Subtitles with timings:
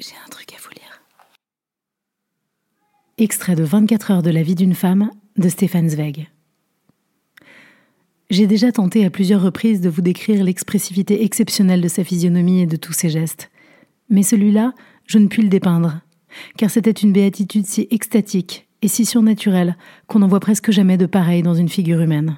[0.00, 1.02] J'ai un truc à vous lire.
[3.16, 6.28] Extrait de 24 heures de la vie d'une femme de Stéphane Zweig.
[8.28, 12.66] J'ai déjà tenté à plusieurs reprises de vous décrire l'expressivité exceptionnelle de sa physionomie et
[12.66, 13.52] de tous ses gestes.
[14.10, 14.74] Mais celui-là,
[15.06, 16.00] je ne puis le dépeindre,
[16.56, 19.76] car c'était une béatitude si extatique et si surnaturelle
[20.08, 22.36] qu'on n'en voit presque jamais de pareil dans une figure humaine.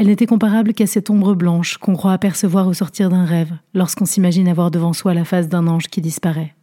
[0.00, 4.06] Elle n'était comparable qu'à cette ombre blanche qu'on croit apercevoir au sortir d'un rêve lorsqu'on
[4.06, 6.54] s'imagine avoir devant soi la face d'un ange qui disparaît.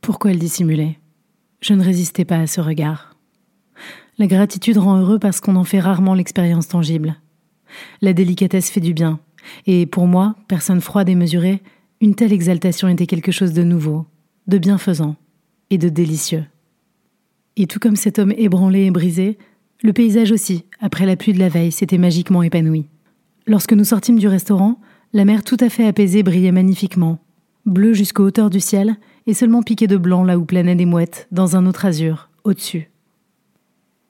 [0.00, 0.98] Pourquoi elle dissimulait?
[1.60, 3.14] Je ne résistais pas à ce regard.
[4.18, 7.14] La gratitude rend heureux parce qu'on en fait rarement l'expérience tangible.
[8.00, 9.20] La délicatesse fait du bien,
[9.66, 11.62] et pour moi, personne froide et mesurée,
[12.00, 14.04] une telle exaltation était quelque chose de nouveau,
[14.48, 15.14] de bienfaisant
[15.70, 16.44] et de délicieux.
[17.54, 19.38] Et tout comme cet homme ébranlé et brisé,
[19.82, 22.86] le paysage aussi, après la pluie de la veille, s'était magiquement épanoui.
[23.46, 24.80] Lorsque nous sortîmes du restaurant,
[25.12, 27.18] la mer tout à fait apaisée brillait magnifiquement,
[27.66, 28.96] bleue jusqu'aux hauteurs du ciel
[29.26, 32.90] et seulement piquée de blanc là où planaient des mouettes, dans un autre azur, au-dessus.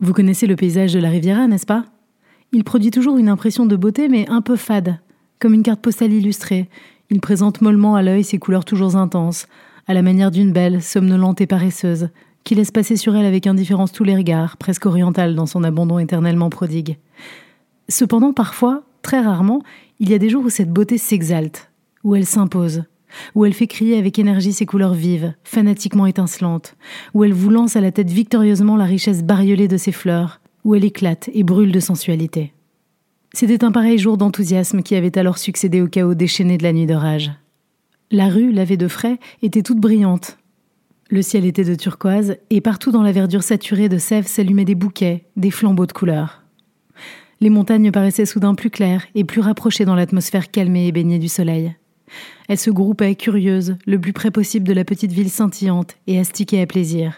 [0.01, 1.85] Vous connaissez le paysage de la Riviera, n'est-ce pas?
[2.53, 4.99] Il produit toujours une impression de beauté, mais un peu fade,
[5.39, 6.69] comme une carte postale illustrée.
[7.11, 9.47] Il présente mollement à l'œil ses couleurs toujours intenses,
[9.87, 12.11] à la manière d'une belle, somnolente et paresseuse,
[12.45, 15.99] qui laisse passer sur elle avec indifférence tous les regards, presque oriental dans son abandon
[15.99, 16.99] éternellement prodigue.
[17.89, 19.63] Cependant, parfois, très rarement,
[20.01, 21.71] il y a des jours où cette beauté s'exalte,
[22.05, 22.85] où elle s'impose,
[23.35, 26.77] où elle fait crier avec énergie ses couleurs vives, fanatiquement étincelantes,
[27.15, 30.75] où elle vous lance à la tête victorieusement la richesse bariolée de ses fleurs, où
[30.75, 32.53] elle éclate et brûle de sensualité.
[33.35, 36.87] C'était un pareil jour d'enthousiasme qui avait alors succédé au chaos déchaîné de la nuit
[36.87, 37.33] d'orage.
[38.11, 40.37] La rue, lavée de frais, était toute brillante,
[41.13, 44.75] le ciel était de turquoise, et partout dans la verdure saturée de sève s'allumaient des
[44.75, 46.43] bouquets, des flambeaux de couleurs.
[47.41, 51.29] Les montagnes paraissaient soudain plus claires et plus rapprochées dans l'atmosphère calmée et baignée du
[51.29, 51.77] soleil.
[52.49, 56.63] Elles se groupaient, curieuses, le plus près possible de la petite ville scintillante et astiquées
[56.63, 57.13] à plaisir.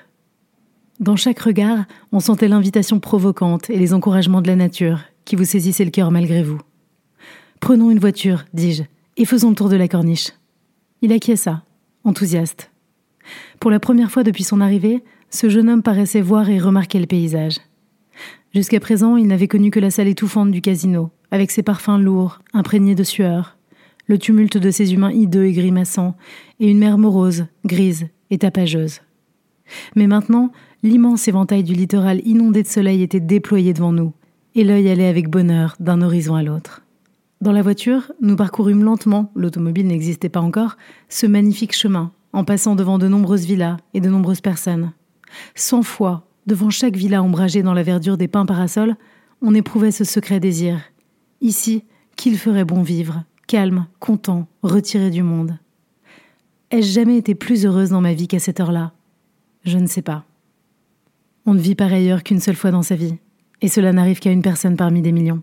[0.98, 5.44] Dans chaque regard, on sentait l'invitation provocante et les encouragements de la nature qui vous
[5.44, 6.60] saisissaient le cœur malgré vous.
[7.60, 8.82] Prenons une voiture, dis-je,
[9.16, 10.32] et faisons le tour de la corniche.
[11.00, 11.62] Il acquiesça,
[12.02, 12.72] enthousiaste.
[13.60, 17.06] Pour la première fois depuis son arrivée, ce jeune homme paraissait voir et remarquer le
[17.06, 17.56] paysage.
[18.54, 22.40] Jusqu'à présent, il n'avait connu que la salle étouffante du casino, avec ses parfums lourds,
[22.52, 23.56] imprégnés de sueur,
[24.06, 26.16] le tumulte de ces humains hideux et grimaçants,
[26.60, 29.00] et une mer morose, grise et tapageuse.
[29.96, 30.52] Mais maintenant,
[30.82, 34.12] l'immense éventail du littoral inondé de soleil était déployé devant nous,
[34.54, 36.82] et l'œil allait avec bonheur d'un horizon à l'autre.
[37.40, 40.76] Dans la voiture, nous parcourûmes lentement, l'automobile n'existait pas encore,
[41.08, 44.92] ce magnifique chemin, en passant devant de nombreuses villas et de nombreuses personnes.
[45.54, 48.96] Cent fois, devant chaque villa ombragée dans la verdure des pins parasols,
[49.40, 50.80] on éprouvait ce secret désir.
[51.40, 51.84] Ici,
[52.16, 55.58] qu'il ferait bon vivre, calme, content, retiré du monde.
[56.70, 58.92] Ai-je jamais été plus heureuse dans ma vie qu'à cette heure-là?
[59.64, 60.24] Je ne sais pas.
[61.46, 63.16] On ne vit par ailleurs qu'une seule fois dans sa vie,
[63.62, 65.42] et cela n'arrive qu'à une personne parmi des millions.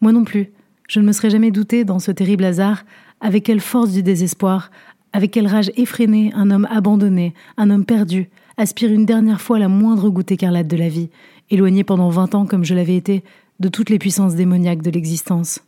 [0.00, 0.52] Moi non plus,
[0.88, 2.84] je ne me serais jamais douté dans ce terrible hasard
[3.20, 4.70] avec quelle force du désespoir,
[5.18, 9.66] avec quelle rage effrénée un homme abandonné, un homme perdu, aspire une dernière fois la
[9.66, 11.10] moindre goutte écarlate de la vie,
[11.50, 13.24] éloigné pendant vingt ans comme je l'avais été
[13.58, 15.58] de toutes les puissances démoniaques de l'existence.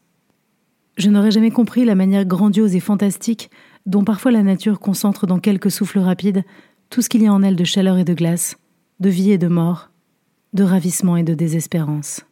[0.99, 3.51] Je n'aurais jamais compris la manière grandiose et fantastique
[3.87, 6.45] dont parfois la nature concentre dans quelques souffles rapides
[6.89, 8.57] tout ce qu'il y a en elle de chaleur et de glace,
[9.01, 9.91] de vie et de mort,
[10.53, 12.25] de ravissement et de désespérance.